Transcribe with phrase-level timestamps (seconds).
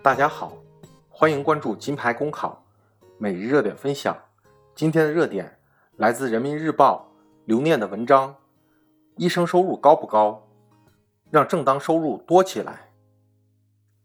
[0.00, 0.56] 大家好，
[1.10, 2.64] 欢迎关注金牌公考
[3.18, 4.16] 每日热点分享。
[4.72, 5.58] 今天的热点
[5.96, 7.10] 来自人民日报
[7.46, 8.32] 刘念的文章：
[9.16, 10.46] 医生收入高不高？
[11.30, 12.92] 让正当收入多起来。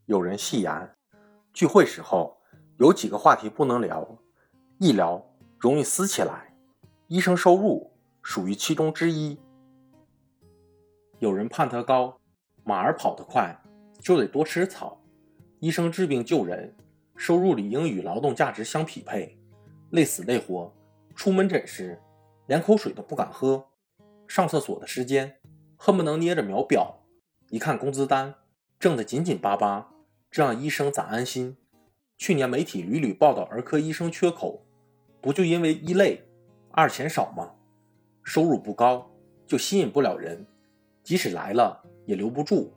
[0.07, 0.95] 有人戏言，
[1.53, 2.35] 聚会时候
[2.77, 4.17] 有几个话题不能聊，
[4.79, 5.23] 一聊
[5.59, 6.55] 容易撕起来。
[7.07, 9.39] 医生收入属于其中之一。
[11.19, 12.19] 有人盼得高，
[12.63, 13.55] 马儿跑得快，
[14.01, 14.99] 就得多吃草。
[15.63, 16.75] 医生治病救人，
[17.15, 19.39] 收入理应与劳动价值相匹配。
[19.91, 20.69] 累死累活，
[21.15, 21.97] 出门诊时
[22.47, 23.65] 连口水都不敢喝，
[24.27, 25.37] 上厕所的时间
[25.77, 26.99] 恨不能捏着秒表。
[27.49, 28.35] 一看工资单，
[28.77, 29.89] 挣得紧紧巴巴，
[30.29, 31.55] 这让医生咋安心？
[32.17, 34.65] 去年媒体屡屡报道儿科医生缺口，
[35.21, 36.21] 不就因为一累，
[36.71, 37.49] 二钱少吗？
[38.21, 39.09] 收入不高
[39.47, 40.45] 就吸引不了人，
[41.05, 42.73] 即使来了也留不住。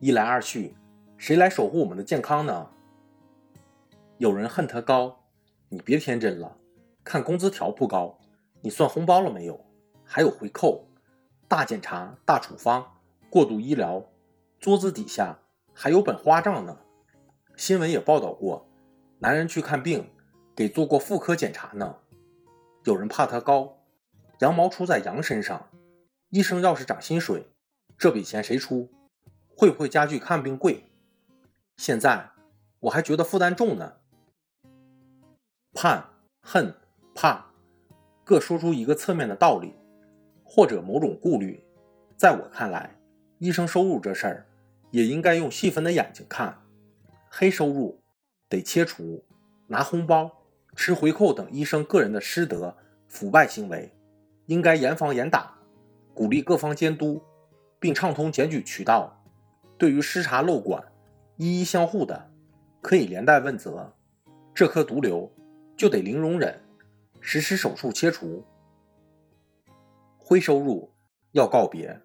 [0.00, 0.74] 一来二去。
[1.18, 2.70] 谁来守护我们的健康呢？
[4.18, 5.24] 有人恨他高，
[5.70, 6.56] 你别天真了。
[7.02, 8.18] 看工资条不高，
[8.60, 9.64] 你算红包了没有？
[10.04, 10.86] 还有回扣、
[11.48, 12.98] 大检查、大处方、
[13.30, 14.04] 过度医疗，
[14.60, 15.38] 桌子底下
[15.72, 16.78] 还有本花账呢。
[17.56, 18.68] 新闻也报道过，
[19.18, 20.10] 男人去看病，
[20.54, 21.96] 给做过妇科检查呢。
[22.84, 23.78] 有人怕他高，
[24.40, 25.70] 羊毛出在羊身上。
[26.28, 27.50] 医生要是涨薪水，
[27.96, 28.90] 这笔钱谁出？
[29.56, 30.84] 会不会加剧看病贵？
[31.76, 32.30] 现在
[32.80, 33.92] 我还觉得负担重呢。
[35.74, 36.08] 盼、
[36.40, 36.74] 恨、
[37.14, 37.44] 怕，
[38.24, 39.74] 各说出一个侧面的道理，
[40.42, 41.62] 或者某种顾虑。
[42.16, 42.98] 在我看来，
[43.38, 44.46] 医生收入这事儿，
[44.90, 46.62] 也应该用细分的眼睛看。
[47.28, 48.00] 黑收入
[48.48, 49.22] 得切除，
[49.66, 50.30] 拿红包、
[50.74, 52.74] 吃回扣等医生个人的失德、
[53.06, 53.92] 腐败行为，
[54.46, 55.58] 应该严防严打，
[56.14, 57.22] 鼓励各方监督，
[57.78, 59.22] 并畅通检举渠道。
[59.76, 60.82] 对于失察漏管，
[61.38, 62.30] 一一相互的，
[62.80, 63.92] 可以连带问责，
[64.54, 65.30] 这颗毒瘤
[65.76, 66.58] 就得零容忍，
[67.20, 68.42] 实施手术切除。
[70.16, 70.90] 灰收入
[71.32, 72.00] 要告别，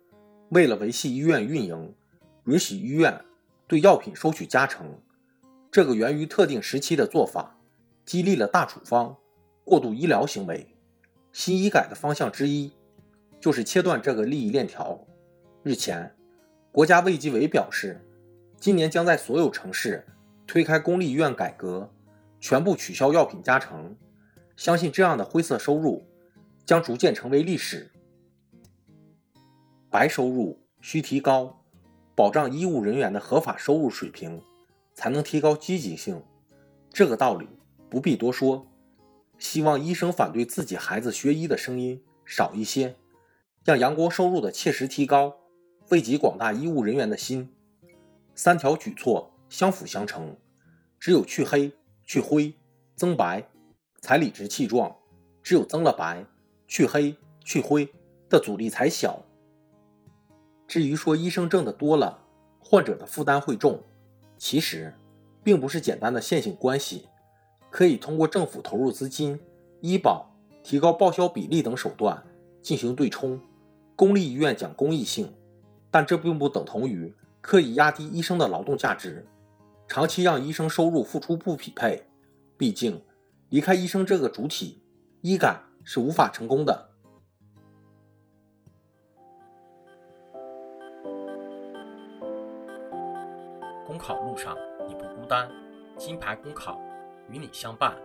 [0.50, 1.96] 为了维系医院运营，
[2.44, 3.24] 允许医院
[3.68, 5.00] 对药品收取加成，
[5.72, 7.58] 这个源于特定时期的做法，
[8.04, 9.16] 激励了大处方、
[9.64, 10.68] 过度医疗行为。
[11.32, 12.74] 新医改的方向之一，
[13.40, 15.00] 就是切断这个利益链条。
[15.64, 16.14] 日前，
[16.74, 17.98] 国家卫计委表示。
[18.62, 20.06] 今年将在所有城市
[20.46, 21.92] 推开公立医院改革，
[22.40, 23.98] 全部取消药品加成。
[24.56, 26.08] 相信这样的灰色收入
[26.64, 27.90] 将逐渐成为历史。
[29.90, 31.64] 白收入需提高，
[32.14, 34.40] 保障医务人员的合法收入水平，
[34.94, 36.22] 才能提高积极性。
[36.94, 37.50] 这个道理
[37.90, 38.68] 不必多说。
[39.40, 42.96] 希望医生反对自己孩子学医的声音少一些，
[43.66, 45.36] 让杨国收入的切实提高，
[45.80, 47.52] 惠及广大医务人员的心。
[48.36, 50.36] 三条举措相辅相成，
[51.00, 51.72] 只有去黑、
[52.04, 52.54] 去灰、
[52.96, 53.48] 增白，
[54.00, 54.90] 才理直气壮；
[55.44, 56.26] 只有增了白、
[56.68, 57.88] 去黑、去灰
[58.30, 59.24] 的阻力才小。
[60.68, 62.24] 至于说医生挣的多了，
[62.60, 63.84] 患者的负担会重，
[64.38, 64.94] 其实
[65.44, 67.08] 并不是简单的线性关系，
[67.70, 69.40] 可以通过政府投入资金、
[69.82, 72.24] 医保提高报销比例等手段
[72.62, 73.40] 进行对冲。
[73.98, 75.32] 公立医院讲公益性，
[75.92, 77.14] 但这并不等同于。
[77.42, 79.26] 刻意压低医生的劳动价值，
[79.88, 82.08] 长期让医生收入付出不匹配，
[82.56, 83.04] 毕竟
[83.50, 84.82] 离开医生这个主体，
[85.22, 86.90] 医改是无法成功的。
[93.88, 94.56] 公考路上
[94.88, 95.52] 你不孤单，
[95.98, 96.80] 金牌公考
[97.30, 97.98] 与你相伴。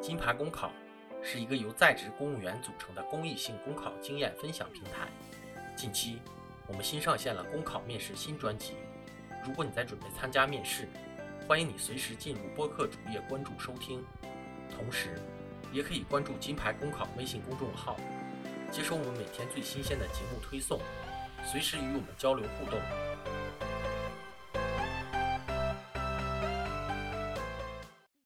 [0.00, 0.72] 金牌公考
[1.22, 5.08] 是一个由在职公务员组成的公益性公考经验分享平台。
[5.76, 6.18] 近期。
[6.70, 8.74] 我们新上线了公考面试新专辑，
[9.44, 10.88] 如果你在准备参加面试，
[11.48, 14.04] 欢迎你随时进入播客主页关注收听，
[14.72, 15.20] 同时
[15.72, 17.96] 也可以关注金牌公考微信公众号，
[18.70, 20.80] 接收我们每天最新鲜的节目推送，
[21.44, 22.78] 随时与我们交流互动。